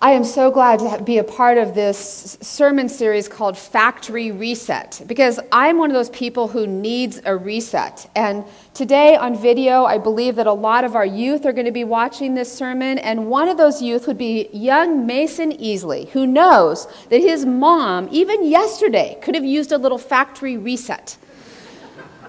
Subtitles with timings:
[0.00, 5.02] I am so glad to be a part of this sermon series called Factory Reset
[5.08, 8.08] because I'm one of those people who needs a reset.
[8.14, 11.72] And today on video, I believe that a lot of our youth are going to
[11.72, 12.98] be watching this sermon.
[12.98, 18.08] And one of those youth would be young Mason Easley, who knows that his mom,
[18.12, 21.16] even yesterday, could have used a little factory reset.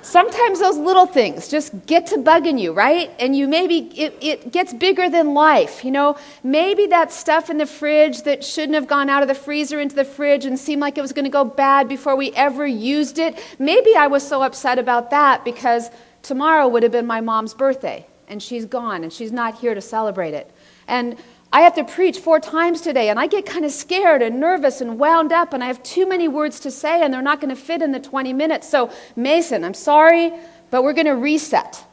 [0.01, 3.11] Sometimes those little things just get to bugging you, right?
[3.19, 5.83] And you maybe, it, it gets bigger than life.
[5.83, 9.35] You know, maybe that stuff in the fridge that shouldn't have gone out of the
[9.35, 12.31] freezer into the fridge and seemed like it was going to go bad before we
[12.31, 13.43] ever used it.
[13.59, 15.89] Maybe I was so upset about that because
[16.21, 19.81] tomorrow would have been my mom's birthday and she's gone and she's not here to
[19.81, 20.49] celebrate it.
[20.87, 21.17] And
[21.51, 24.81] I have to preach four times today, and I get kind of scared and nervous
[24.81, 27.53] and wound up, and I have too many words to say, and they're not going
[27.53, 28.69] to fit in the 20 minutes.
[28.69, 30.31] So, Mason, I'm sorry,
[30.69, 31.83] but we're going to reset.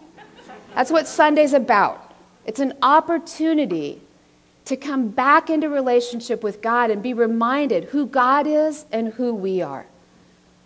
[0.74, 2.14] That's what Sunday's about.
[2.44, 4.02] It's an opportunity
[4.66, 9.34] to come back into relationship with God and be reminded who God is and who
[9.34, 9.86] we are.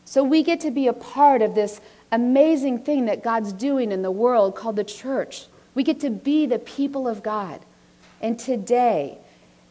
[0.05, 4.03] So, we get to be a part of this amazing thing that God's doing in
[4.03, 5.47] the world called the church.
[5.77, 7.61] We get to be the people of God.
[8.21, 9.19] And today,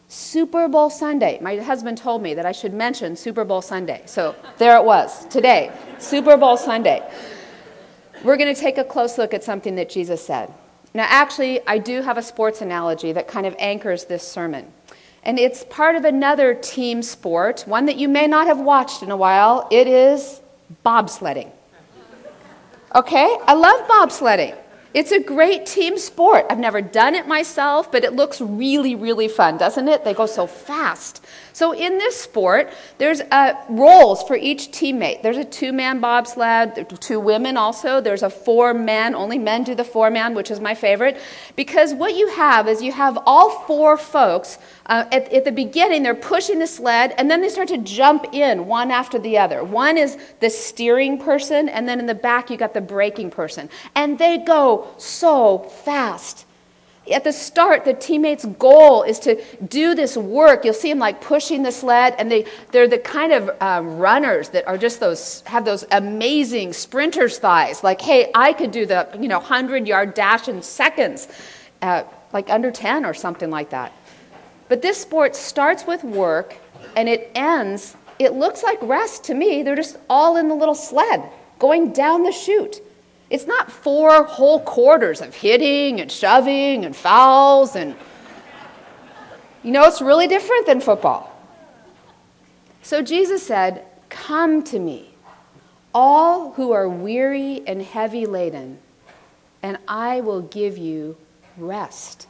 [0.08, 4.02] Super Bowl Sunday, my husband told me that I should mention Super Bowl Sunday.
[4.06, 7.08] So there it was, today, Super Bowl Sunday.
[8.23, 10.52] We're going to take a close look at something that Jesus said.
[10.95, 14.73] Now, actually, I do have a sports analogy that kind of anchors this sermon.
[15.23, 19.11] And it's part of another team sport, one that you may not have watched in
[19.11, 19.67] a while.
[19.69, 20.41] It is
[20.84, 21.52] bobsledding.
[22.95, 23.38] Okay?
[23.44, 24.58] I love bobsledding.
[24.93, 26.47] It's a great team sport.
[26.49, 30.03] I've never done it myself, but it looks really, really fun, doesn't it?
[30.03, 31.23] They go so fast.
[31.59, 35.23] So in this sport, there's uh, roles for each teammate.
[35.23, 37.99] There's a two-man bobsled, two women also.
[37.99, 41.17] There's a four-man, only men do the four-man, which is my favorite.
[41.57, 46.01] Because what you have is you have all four folks, uh, at, at the beginning,
[46.01, 49.61] they're pushing the sled, and then they start to jump in one after the other.
[49.61, 53.69] One is the steering person, and then in the back you got the braking person.
[53.95, 56.45] And they go so fast
[57.12, 60.64] at the start, the teammate's goal is to do this work.
[60.66, 64.50] You'll see them like pushing the sled, and they, they're the kind of um, runners
[64.50, 67.84] that are just those, have those amazing sprinter's thighs.
[67.84, 71.28] Like, hey, I could do the, you know, 100 yard dash in seconds,
[71.81, 72.03] uh,
[72.34, 73.94] like under 10 or something like that.
[74.68, 76.56] But this sport starts with work
[76.96, 79.64] and it ends, it looks like rest to me.
[79.64, 81.24] They're just all in the little sled
[81.58, 82.81] going down the chute.
[83.29, 87.95] It's not four whole quarters of hitting and shoving and fouls and
[89.63, 91.35] you know, it's really different than football.
[92.81, 95.13] So Jesus said, Come to me,
[95.94, 98.79] all who are weary and heavy laden,
[99.61, 101.17] and I will give you
[101.57, 102.28] rest.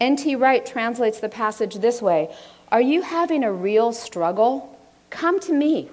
[0.00, 0.36] N.T.
[0.36, 2.34] Wright translates the passage this way
[2.70, 4.78] Are you having a real struggle?
[5.08, 5.88] Come to me.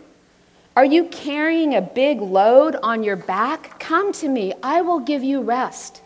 [0.74, 3.78] Are you carrying a big load on your back?
[3.78, 4.54] Come to me.
[4.64, 6.02] I will give you rest.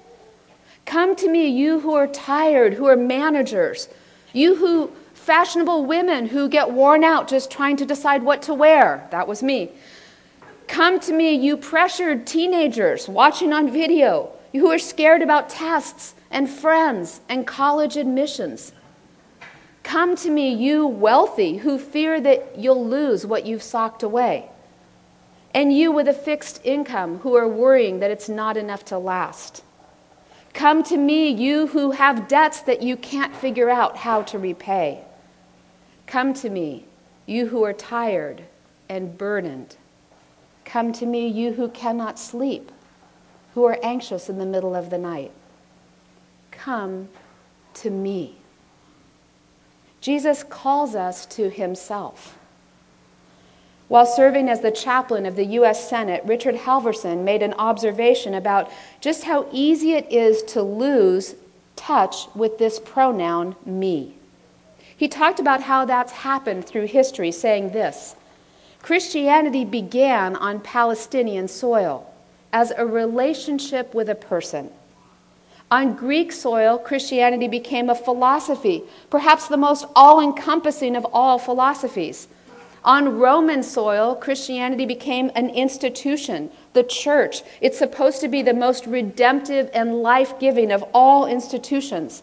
[0.87, 3.89] Come to me, you who are tired, who are managers,
[4.33, 9.07] you who fashionable women who get worn out just trying to decide what to wear.
[9.11, 9.69] That was me.
[10.67, 16.15] Come to me, you pressured teenagers watching on video, you who are scared about tests
[16.31, 18.71] and friends and college admissions.
[19.83, 24.49] Come to me, you wealthy who fear that you'll lose what you've socked away
[25.55, 29.63] and you with a fixed income who are worrying that it's not enough to last.
[30.53, 35.01] Come to me, you who have debts that you can't figure out how to repay.
[36.07, 36.83] Come to me,
[37.25, 38.43] you who are tired
[38.89, 39.77] and burdened.
[40.65, 42.69] Come to me, you who cannot sleep,
[43.53, 45.31] who are anxious in the middle of the night.
[46.51, 47.07] Come
[47.75, 48.35] to me.
[50.01, 52.37] Jesus calls us to himself.
[53.87, 55.87] While serving as the chaplain of the U.S.
[55.87, 61.35] Senate, Richard Halverson made an observation about just how easy it is to lose
[61.75, 64.15] touch with this pronoun, me.
[64.97, 68.15] He talked about how that's happened through history, saying this
[68.81, 72.11] Christianity began on Palestinian soil
[72.53, 74.71] as a relationship with a person.
[75.69, 82.27] On Greek soil, Christianity became a philosophy, perhaps the most all encompassing of all philosophies.
[82.85, 87.41] On Roman soil, Christianity became an institution, the church.
[87.59, 92.21] It's supposed to be the most redemptive and life giving of all institutions.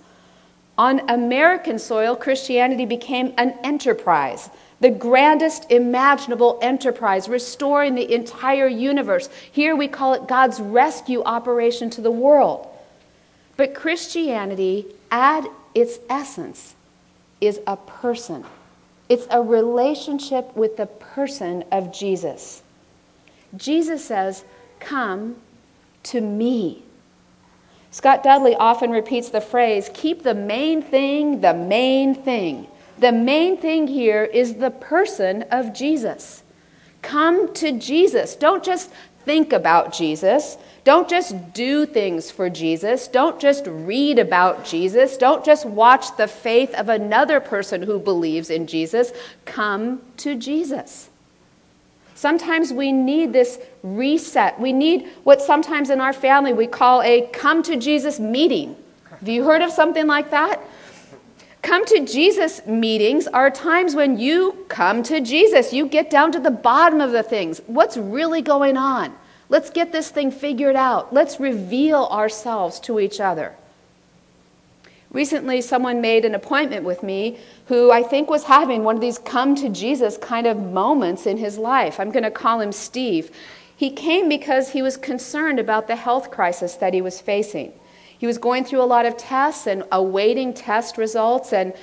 [0.79, 4.51] On American soil, Christianity became an enterprise,
[4.81, 9.29] the grandest imaginable enterprise, restoring the entire universe.
[9.51, 12.69] Here we call it God's rescue operation to the world.
[13.57, 15.45] But Christianity, at
[15.75, 16.77] its essence,
[17.41, 18.45] is a person.
[19.13, 22.63] It's a relationship with the person of Jesus.
[23.55, 24.43] Jesus says,
[24.81, 25.37] Come
[26.05, 26.83] to me.
[27.91, 32.67] Scott Dudley often repeats the phrase keep the main thing the main thing.
[33.01, 36.43] The main thing here is the person of Jesus.
[37.03, 38.35] Come to Jesus.
[38.35, 38.91] Don't just
[39.27, 40.57] think about Jesus.
[40.85, 43.07] Don't just do things for Jesus.
[43.07, 45.17] Don't just read about Jesus.
[45.17, 49.13] Don't just watch the faith of another person who believes in Jesus.
[49.45, 51.09] Come to Jesus.
[52.17, 54.59] Sometimes we need this reset.
[54.61, 58.77] We need what sometimes in our family we call a come to Jesus meeting.
[59.09, 60.61] Have you heard of something like that?
[61.63, 65.73] Come to Jesus meetings are times when you come to Jesus.
[65.73, 67.61] You get down to the bottom of the things.
[67.67, 69.15] What's really going on?
[69.49, 71.13] Let's get this thing figured out.
[71.13, 73.55] Let's reveal ourselves to each other.
[75.11, 79.19] Recently, someone made an appointment with me who I think was having one of these
[79.19, 82.01] come to Jesus kind of moments in his life.
[82.01, 83.31] I'm going to call him Steve.
[83.77, 87.73] He came because he was concerned about the health crisis that he was facing.
[88.17, 91.75] He was going through a lot of tests and awaiting test results, and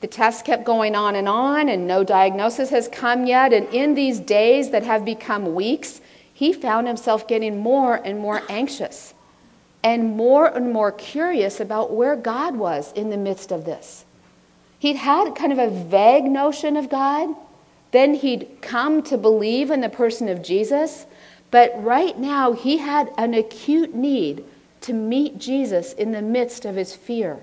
[0.00, 3.52] the tests kept going on and on, and no diagnosis has come yet.
[3.52, 6.00] And in these days that have become weeks,
[6.36, 9.14] he found himself getting more and more anxious
[9.82, 14.04] and more and more curious about where God was in the midst of this.
[14.78, 17.34] He'd had kind of a vague notion of God,
[17.90, 21.06] then he'd come to believe in the person of Jesus,
[21.50, 24.44] but right now he had an acute need
[24.82, 27.40] to meet Jesus in the midst of his fear.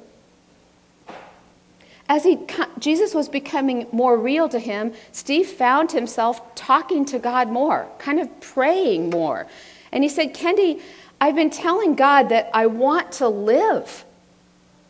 [2.14, 2.38] As he,
[2.78, 8.20] Jesus was becoming more real to him, Steve found himself talking to God more, kind
[8.20, 9.48] of praying more.
[9.92, 10.80] And he said, Kendi,
[11.20, 14.06] I've been telling God that I want to live,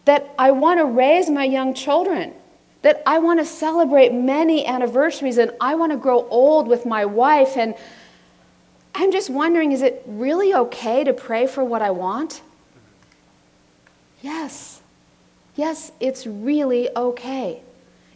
[0.04, 2.34] that I want to raise my young children,
[2.82, 7.06] that I want to celebrate many anniversaries, and I want to grow old with my
[7.06, 7.56] wife.
[7.56, 7.74] And
[8.94, 12.32] I'm just wondering is it really okay to pray for what I want?
[12.32, 14.28] Mm-hmm.
[14.28, 14.83] Yes.
[15.56, 17.62] Yes, it's really okay.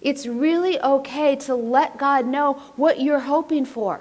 [0.02, 4.00] It's really okay to let God know what you're hoping for,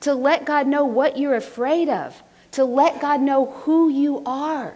[0.00, 2.20] to let God know what you're afraid of,
[2.52, 4.74] to let God know who you are.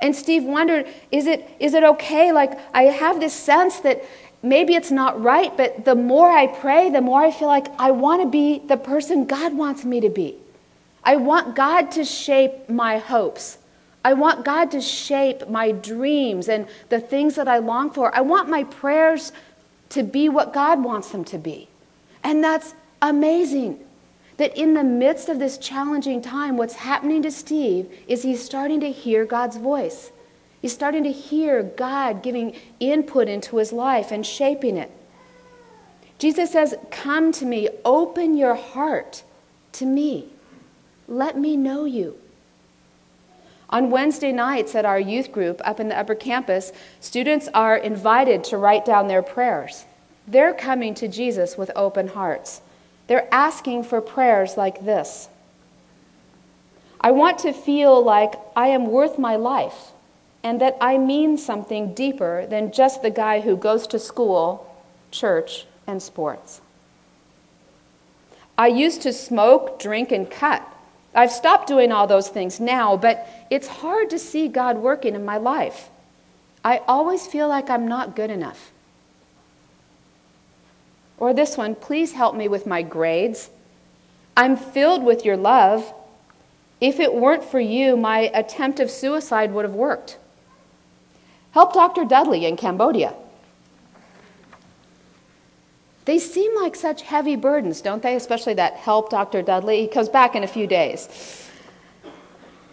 [0.00, 2.30] And Steve wondered, is it, is it okay?
[2.32, 4.04] Like, I have this sense that
[4.42, 7.90] maybe it's not right, but the more I pray, the more I feel like I
[7.90, 10.36] want to be the person God wants me to be.
[11.02, 13.58] I want God to shape my hopes.
[14.04, 18.14] I want God to shape my dreams and the things that I long for.
[18.14, 19.32] I want my prayers
[19.90, 21.68] to be what God wants them to be.
[22.22, 23.84] And that's amazing
[24.36, 28.80] that in the midst of this challenging time, what's happening to Steve is he's starting
[28.80, 30.12] to hear God's voice.
[30.62, 34.90] He's starting to hear God giving input into his life and shaping it.
[36.18, 39.22] Jesus says, Come to me, open your heart
[39.72, 40.28] to me.
[41.06, 42.18] Let me know you.
[43.70, 48.44] On Wednesday nights at our youth group up in the upper campus, students are invited
[48.44, 49.84] to write down their prayers.
[50.26, 52.62] They're coming to Jesus with open hearts.
[53.06, 55.28] They're asking for prayers like this
[57.00, 59.92] I want to feel like I am worth my life
[60.42, 64.66] and that I mean something deeper than just the guy who goes to school,
[65.10, 66.60] church, and sports.
[68.56, 70.66] I used to smoke, drink, and cut.
[71.18, 75.24] I've stopped doing all those things now, but it's hard to see God working in
[75.24, 75.90] my life.
[76.64, 78.70] I always feel like I'm not good enough.
[81.18, 83.50] Or this one, please help me with my grades.
[84.36, 85.92] I'm filled with your love.
[86.80, 90.18] If it weren't for you, my attempt of suicide would have worked.
[91.50, 92.04] Help Dr.
[92.04, 93.12] Dudley in Cambodia.
[96.08, 98.16] They seem like such heavy burdens, don't they?
[98.16, 99.42] Especially that help Dr.
[99.42, 99.82] Dudley.
[99.82, 101.06] He comes back in a few days.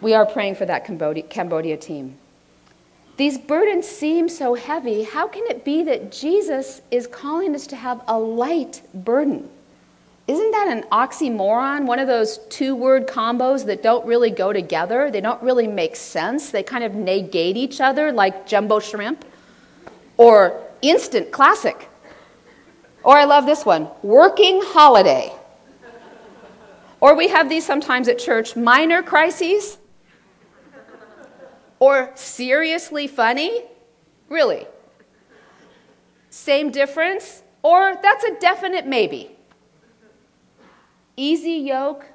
[0.00, 2.16] We are praying for that Cambodia, Cambodia team.
[3.18, 5.02] These burdens seem so heavy.
[5.02, 9.50] How can it be that Jesus is calling us to have a light burden?
[10.28, 11.84] Isn't that an oxymoron?
[11.84, 15.10] One of those two word combos that don't really go together?
[15.10, 16.48] They don't really make sense.
[16.48, 19.26] They kind of negate each other, like jumbo shrimp
[20.16, 21.90] or instant classic.
[23.06, 25.32] Or I love this one working holiday.
[27.00, 29.78] Or we have these sometimes at church minor crises
[31.78, 33.62] or seriously funny?
[34.28, 34.66] Really?
[36.30, 37.44] Same difference?
[37.62, 39.30] Or that's a definite maybe?
[41.16, 42.06] Easy yoke,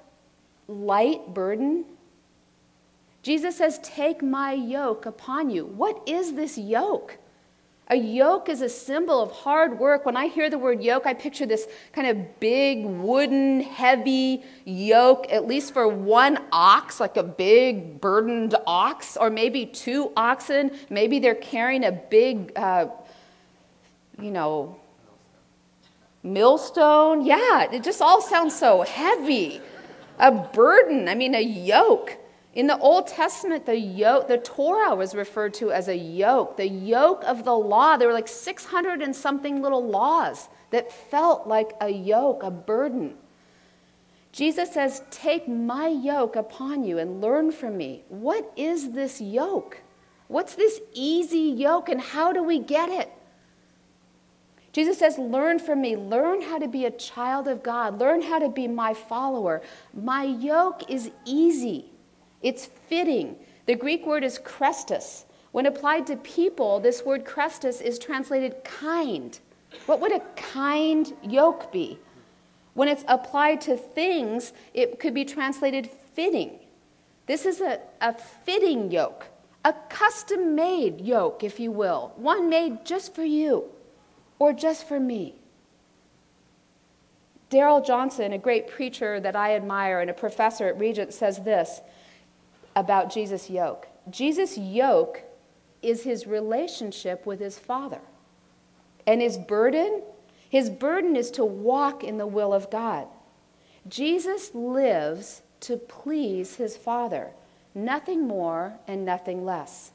[0.67, 1.85] light burden?
[3.23, 5.67] Jesus says, Take my yoke upon you.
[5.67, 7.17] What is this yoke?
[7.91, 10.05] A yoke is a symbol of hard work.
[10.05, 15.29] When I hear the word yoke, I picture this kind of big, wooden, heavy yoke,
[15.29, 20.71] at least for one ox, like a big, burdened ox, or maybe two oxen.
[20.89, 22.87] Maybe they're carrying a big, uh,
[24.17, 24.77] you know,
[26.23, 27.25] millstone.
[27.25, 29.59] Yeah, it just all sounds so heavy.
[30.17, 32.17] A burden, I mean, a yoke.
[32.53, 36.67] In the Old Testament, the yoke, the Torah was referred to as a yoke, the
[36.67, 37.95] yoke of the law.
[37.95, 43.15] There were like 600 and something little laws that felt like a yoke, a burden.
[44.33, 48.03] Jesus says, Take my yoke upon you and learn from me.
[48.09, 49.77] What is this yoke?
[50.27, 53.11] What's this easy yoke and how do we get it?
[54.73, 55.95] Jesus says, Learn from me.
[55.95, 57.99] Learn how to be a child of God.
[57.99, 59.61] Learn how to be my follower.
[59.93, 61.90] My yoke is easy.
[62.41, 63.35] It's fitting.
[63.65, 65.25] The Greek word is chrestos.
[65.51, 69.37] When applied to people, this word chrestos is translated kind.
[69.85, 71.99] What would a kind yoke be?
[72.73, 76.59] When it's applied to things, it could be translated fitting.
[77.25, 79.27] This is a, a fitting yoke,
[79.63, 83.65] a custom made yoke, if you will, one made just for you
[84.39, 85.35] or just for me.
[87.49, 91.81] Darrell Johnson, a great preacher that I admire and a professor at Regent, says this
[92.75, 93.87] about Jesus' yoke.
[94.09, 95.23] Jesus' yoke
[95.81, 98.01] is his relationship with his Father.
[99.07, 100.03] And his burden,
[100.49, 103.07] his burden is to walk in the will of God.
[103.87, 107.31] Jesus lives to please his Father,
[107.73, 109.91] nothing more and nothing less.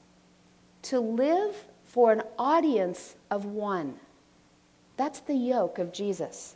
[0.82, 1.54] To live
[1.84, 3.94] for an audience of one.
[4.96, 6.55] That's the yoke of Jesus.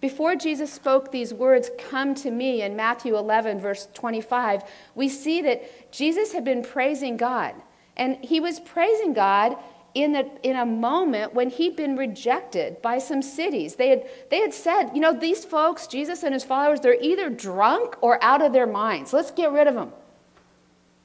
[0.00, 4.62] Before Jesus spoke these words, come to me, in Matthew 11, verse 25,
[4.94, 7.54] we see that Jesus had been praising God.
[7.96, 9.56] And he was praising God
[9.94, 13.74] in a, in a moment when he'd been rejected by some cities.
[13.74, 17.28] They had, they had said, you know, these folks, Jesus and his followers, they're either
[17.28, 19.12] drunk or out of their minds.
[19.12, 19.92] Let's get rid of them.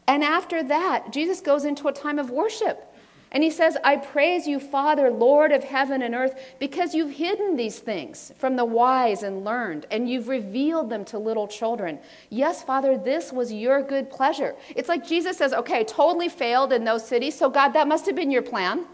[0.08, 2.93] And after that, Jesus goes into a time of worship.
[3.34, 7.56] And he says, I praise you, Father, Lord of heaven and earth, because you've hidden
[7.56, 11.98] these things from the wise and learned, and you've revealed them to little children.
[12.30, 14.56] Yes, Father, this was your good pleasure.
[14.76, 18.16] It's like Jesus says, okay, totally failed in those cities, so God, that must have
[18.16, 18.86] been your plan.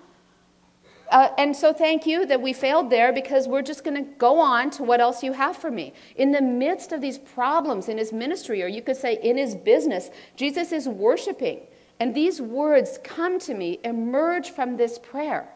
[1.11, 4.39] Uh, and so thank you that we failed there because we're just going to go
[4.39, 5.91] on to what else you have for me.
[6.15, 9.55] In the midst of these problems in his ministry, or you could say in his
[9.55, 11.61] business, Jesus is worshiping.
[11.99, 15.49] And these words come to me, emerge from this prayer.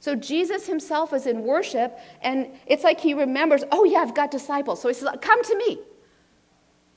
[0.00, 4.30] So Jesus himself is in worship, and it's like he remembers, oh, yeah, I've got
[4.30, 4.82] disciples.
[4.82, 5.78] So he says, Come to me.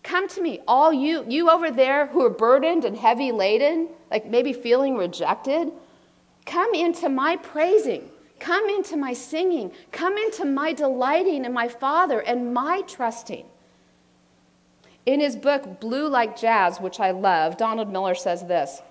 [0.03, 0.61] Come to me.
[0.67, 5.71] All you, you over there who are burdened and heavy laden, like maybe feeling rejected,
[6.45, 8.09] come into my praising.
[8.39, 9.71] Come into my singing.
[9.91, 13.45] Come into my delighting in my Father and my trusting.
[15.07, 18.81] In his book, Blue Like Jazz, which I love, Donald Miller says this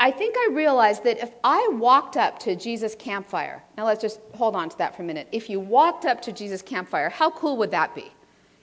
[0.00, 4.18] I think I realized that if I walked up to Jesus' campfire, now let's just
[4.34, 5.28] hold on to that for a minute.
[5.30, 8.10] If you walked up to Jesus' campfire, how cool would that be?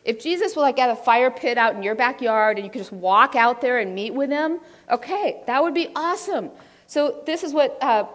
[0.03, 2.81] If Jesus were like at a fire pit out in your backyard and you could
[2.81, 4.59] just walk out there and meet with him,
[4.91, 6.51] okay, that would be awesome.
[6.87, 8.07] So this is what uh,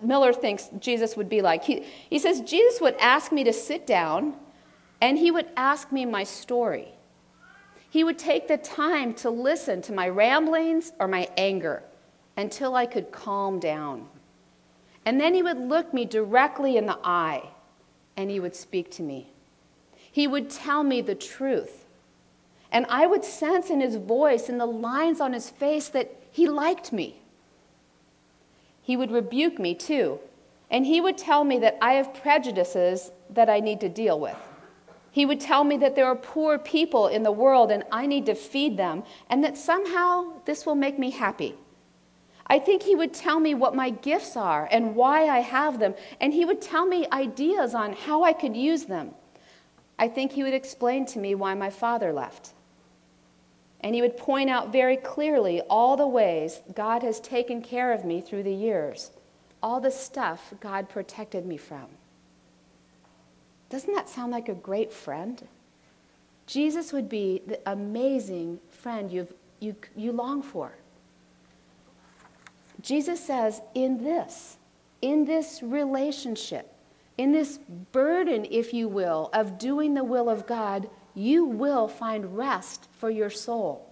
[0.00, 1.62] Miller thinks Jesus would be like.
[1.62, 4.34] He, he says, Jesus would ask me to sit down
[5.00, 6.92] and he would ask me my story.
[7.92, 11.82] He would take the time to listen to my ramblings or my anger
[12.38, 14.08] until I could calm down.
[15.04, 17.50] And then he would look me directly in the eye
[18.16, 19.28] and he would speak to me.
[20.10, 21.84] He would tell me the truth.
[22.70, 26.48] And I would sense in his voice and the lines on his face that he
[26.48, 27.20] liked me.
[28.80, 30.18] He would rebuke me too.
[30.70, 34.38] And he would tell me that I have prejudices that I need to deal with.
[35.12, 38.24] He would tell me that there are poor people in the world and I need
[38.26, 41.54] to feed them, and that somehow this will make me happy.
[42.46, 45.94] I think he would tell me what my gifts are and why I have them,
[46.20, 49.10] and he would tell me ideas on how I could use them.
[49.98, 52.54] I think he would explain to me why my father left.
[53.82, 58.06] And he would point out very clearly all the ways God has taken care of
[58.06, 59.10] me through the years,
[59.62, 61.86] all the stuff God protected me from.
[63.72, 65.48] Doesn't that sound like a great friend?
[66.46, 70.74] Jesus would be the amazing friend you've, you, you long for.
[72.82, 74.58] Jesus says, in this,
[75.00, 76.70] in this relationship,
[77.16, 77.60] in this
[77.92, 83.08] burden, if you will, of doing the will of God, you will find rest for
[83.08, 83.88] your soul.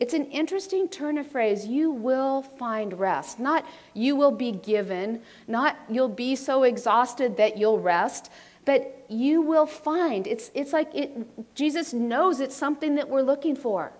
[0.00, 1.66] It's an interesting turn of phrase.
[1.66, 3.38] You will find rest.
[3.38, 8.30] Not you will be given, not you'll be so exhausted that you'll rest,
[8.64, 10.26] but you will find.
[10.26, 13.92] It's, it's like it, Jesus knows it's something that we're looking for.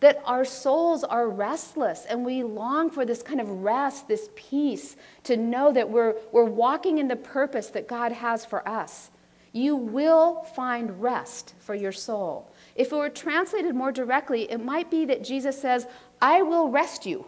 [0.00, 4.96] That our souls are restless and we long for this kind of rest, this peace,
[5.24, 9.10] to know that we're, we're walking in the purpose that God has for us.
[9.52, 12.50] You will find rest for your soul.
[12.74, 15.86] If it were translated more directly, it might be that Jesus says,
[16.20, 17.26] I will rest you.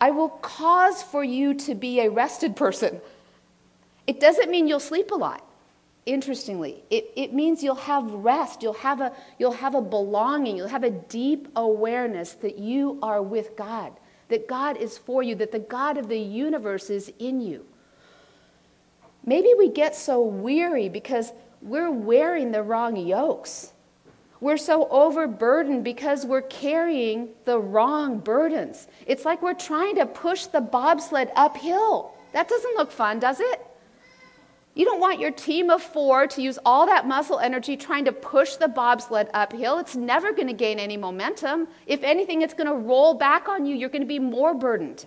[0.00, 3.00] I will cause for you to be a rested person.
[4.06, 5.44] It doesn't mean you'll sleep a lot
[6.06, 6.82] interestingly.
[6.90, 10.84] It, it means you'll have rest, you'll have, a, you'll have a belonging, you'll have
[10.84, 13.92] a deep awareness that you are with God,
[14.28, 17.64] that God is for you, that the God of the universe is in you.
[19.24, 23.72] Maybe we get so weary because we're wearing the wrong yokes.
[24.40, 28.88] We're so overburdened because we're carrying the wrong burdens.
[29.06, 32.14] It's like we're trying to push the bobsled uphill.
[32.32, 33.66] That doesn't look fun, does it?
[34.74, 38.12] You don't want your team of four to use all that muscle energy trying to
[38.12, 39.78] push the bobsled uphill.
[39.78, 41.66] It's never going to gain any momentum.
[41.86, 43.74] If anything, it's going to roll back on you.
[43.74, 45.06] You're going to be more burdened.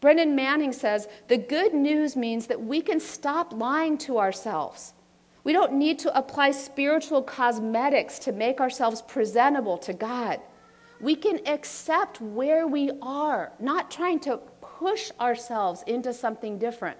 [0.00, 4.92] Brennan Manning says the good news means that we can stop lying to ourselves.
[5.42, 10.40] We don't need to apply spiritual cosmetics to make ourselves presentable to God.
[11.00, 16.98] We can accept where we are, not trying to push ourselves into something different.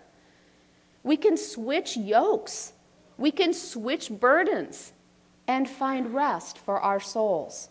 [1.04, 2.72] We can switch yokes,
[3.16, 4.92] we can switch burdens
[5.46, 7.68] and find rest for our souls.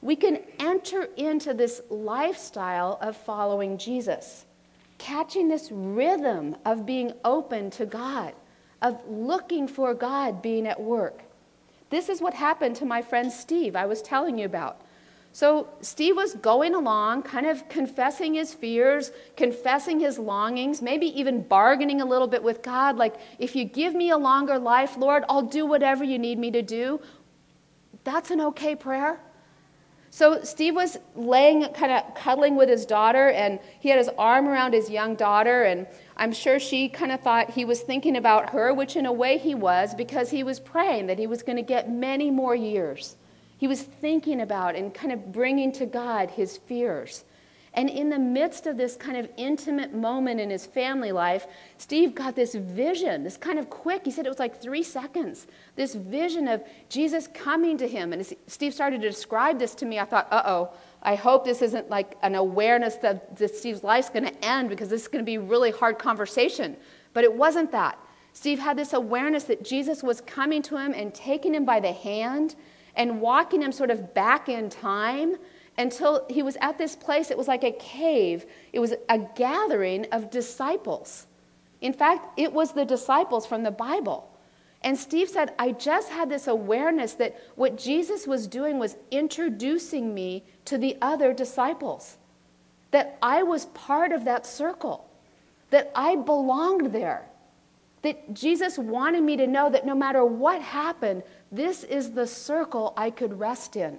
[0.00, 4.46] We can enter into this lifestyle of following Jesus,
[4.96, 8.32] catching this rhythm of being open to God,
[8.80, 11.22] of looking for God being at work.
[11.90, 14.80] This is what happened to my friend Steve, I was telling you about.
[15.32, 21.42] So Steve was going along, kind of confessing his fears, confessing his longings, maybe even
[21.42, 25.24] bargaining a little bit with God, like, if you give me a longer life, Lord,
[25.28, 27.00] I'll do whatever you need me to do.
[28.02, 29.20] That's an okay prayer.
[30.12, 34.48] So Steve was laying, kind of cuddling with his daughter, and he had his arm
[34.48, 38.50] around his young daughter, and I'm sure she kind of thought he was thinking about
[38.50, 41.56] her, which in a way he was, because he was praying that he was going
[41.56, 43.14] to get many more years.
[43.60, 47.26] He was thinking about and kind of bringing to God his fears.
[47.74, 51.46] And in the midst of this kind of intimate moment in his family life,
[51.76, 55.46] Steve got this vision, this kind of quick, he said it was like three seconds,
[55.76, 58.14] this vision of Jesus coming to him.
[58.14, 60.70] And Steve started to describe this to me, I thought, uh oh,
[61.02, 64.88] I hope this isn't like an awareness that, that Steve's life's going to end because
[64.88, 66.78] this is going to be a really hard conversation.
[67.12, 67.98] But it wasn't that.
[68.32, 71.92] Steve had this awareness that Jesus was coming to him and taking him by the
[71.92, 72.56] hand
[72.96, 75.36] and walking him sort of back in time
[75.78, 77.30] until he was at this place.
[77.30, 81.26] It was like a cave, it was a gathering of disciples.
[81.80, 84.30] In fact, it was the disciples from the Bible.
[84.82, 90.14] And Steve said, I just had this awareness that what Jesus was doing was introducing
[90.14, 92.16] me to the other disciples,
[92.90, 95.08] that I was part of that circle,
[95.70, 97.26] that I belonged there,
[98.02, 102.92] that Jesus wanted me to know that no matter what happened, this is the circle
[102.96, 103.98] I could rest in.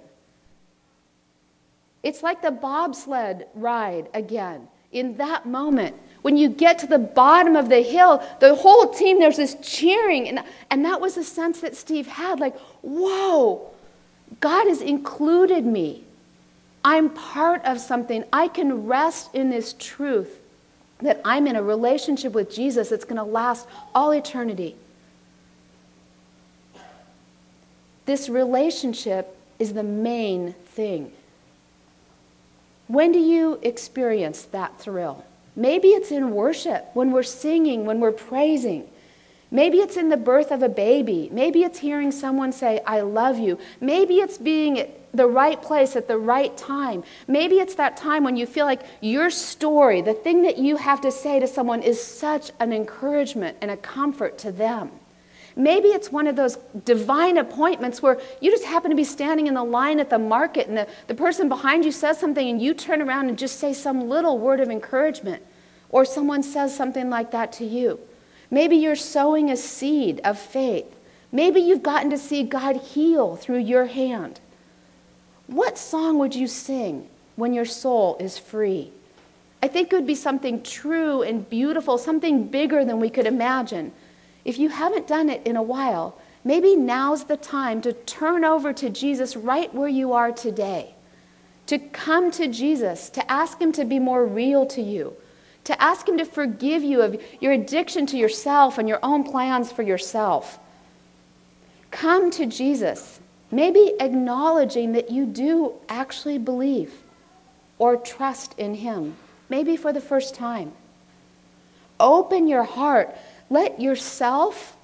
[2.02, 4.68] It's like the bobsled ride again.
[4.92, 9.18] In that moment, when you get to the bottom of the hill, the whole team,
[9.18, 10.28] there's this cheering.
[10.28, 13.70] And, and that was the sense that Steve had like, whoa,
[14.40, 16.04] God has included me.
[16.84, 18.24] I'm part of something.
[18.32, 20.40] I can rest in this truth
[21.00, 24.76] that I'm in a relationship with Jesus that's going to last all eternity.
[28.04, 31.12] This relationship is the main thing.
[32.88, 35.24] When do you experience that thrill?
[35.54, 38.88] Maybe it's in worship, when we're singing, when we're praising.
[39.50, 41.28] Maybe it's in the birth of a baby.
[41.30, 43.58] Maybe it's hearing someone say, I love you.
[43.80, 47.04] Maybe it's being at the right place at the right time.
[47.28, 51.02] Maybe it's that time when you feel like your story, the thing that you have
[51.02, 54.90] to say to someone, is such an encouragement and a comfort to them.
[55.54, 59.54] Maybe it's one of those divine appointments where you just happen to be standing in
[59.54, 62.72] the line at the market and the, the person behind you says something and you
[62.72, 65.42] turn around and just say some little word of encouragement.
[65.90, 68.00] Or someone says something like that to you.
[68.50, 70.86] Maybe you're sowing a seed of faith.
[71.30, 74.40] Maybe you've gotten to see God heal through your hand.
[75.46, 78.90] What song would you sing when your soul is free?
[79.62, 83.92] I think it would be something true and beautiful, something bigger than we could imagine.
[84.44, 88.72] If you haven't done it in a while, maybe now's the time to turn over
[88.72, 90.94] to Jesus right where you are today.
[91.66, 95.14] to come to Jesus, to ask Him to be more real to you,
[95.64, 99.70] to ask Him to forgive you of your addiction to yourself and your own plans
[99.70, 100.58] for yourself.
[101.90, 106.92] Come to Jesus, maybe acknowledging that you do actually believe
[107.78, 109.16] or trust in Him,
[109.48, 110.72] maybe for the first time.
[112.00, 113.16] Open your heart.
[113.52, 114.78] Let yourself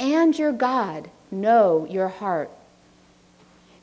[0.00, 2.50] and your God know your heart.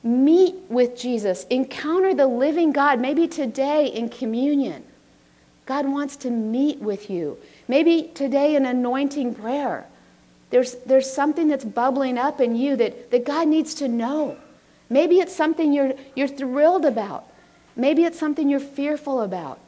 [0.01, 1.43] Meet with Jesus.
[1.51, 4.83] Encounter the living God, maybe today in communion.
[5.67, 7.37] God wants to meet with you.
[7.67, 9.85] Maybe today in anointing prayer.
[10.49, 14.37] There's, there's something that's bubbling up in you that, that God needs to know.
[14.89, 17.27] Maybe it's something you're, you're thrilled about.
[17.75, 19.59] Maybe it's something you're fearful about.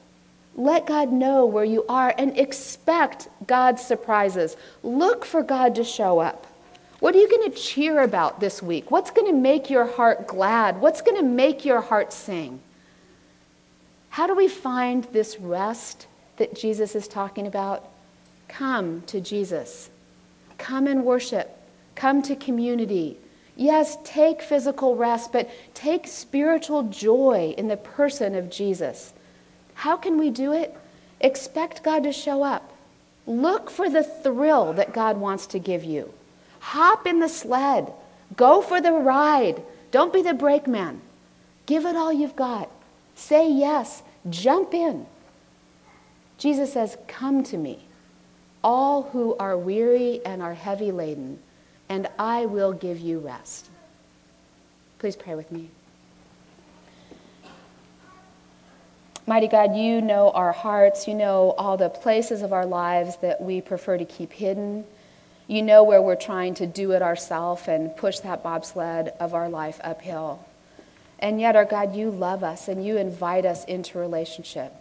[0.55, 4.55] Let God know where you are and expect God's surprises.
[4.83, 6.45] Look for God to show up.
[6.99, 8.91] What are you going to cheer about this week?
[8.91, 10.79] What's going to make your heart glad?
[10.79, 12.61] What's going to make your heart sing?
[14.09, 17.89] How do we find this rest that Jesus is talking about?
[18.47, 19.89] Come to Jesus.
[20.59, 21.57] Come and worship.
[21.95, 23.17] Come to community.
[23.55, 29.13] Yes, take physical rest, but take spiritual joy in the person of Jesus.
[29.73, 30.75] How can we do it?
[31.19, 32.73] Expect God to show up.
[33.25, 36.13] Look for the thrill that God wants to give you.
[36.59, 37.91] Hop in the sled.
[38.35, 39.61] Go for the ride.
[39.91, 41.01] Don't be the brakeman.
[41.65, 42.69] Give it all you've got.
[43.15, 44.03] Say yes.
[44.29, 45.05] Jump in.
[46.37, 47.79] Jesus says, Come to me,
[48.63, 51.39] all who are weary and are heavy laden,
[51.89, 53.69] and I will give you rest.
[54.99, 55.69] Please pray with me.
[59.25, 61.07] Mighty God, you know our hearts.
[61.07, 64.83] You know all the places of our lives that we prefer to keep hidden.
[65.47, 69.47] You know where we're trying to do it ourselves and push that bobsled of our
[69.47, 70.45] life uphill.
[71.19, 74.73] And yet, our God, you love us and you invite us into relationship.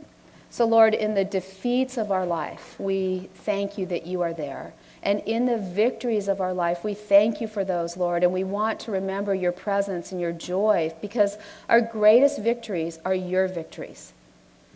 [0.51, 4.75] So, Lord, in the defeats of our life, we thank you that you are there.
[5.05, 8.25] And in the victories of our life, we thank you for those, Lord.
[8.25, 13.15] And we want to remember your presence and your joy because our greatest victories are
[13.15, 14.13] your victories.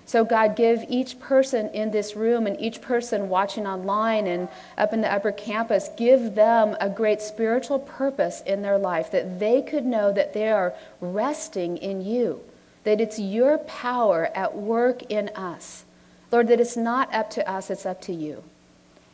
[0.07, 4.93] So, God, give each person in this room and each person watching online and up
[4.93, 9.63] in the upper campus, give them a great spiritual purpose in their life that they
[9.63, 12.41] could know that they are resting in you,
[12.85, 15.85] that it's your power at work in us.
[16.31, 18.45] Lord, that it's not up to us, it's up to you.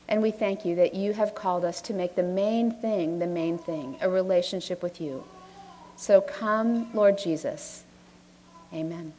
[0.08, 3.26] And we thank you that you have called us to make the main thing the
[3.26, 5.24] main thing, a relationship with you.
[5.96, 7.84] So come, Lord Jesus.
[8.74, 9.14] Amen.